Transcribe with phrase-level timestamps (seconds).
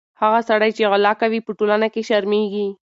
[0.21, 2.67] هغه سړی چې غلا کوي، په ټولنه کې شرمېږي.